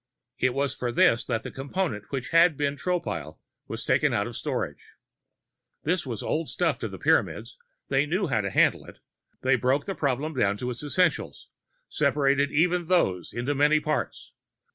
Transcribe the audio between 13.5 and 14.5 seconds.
many parts.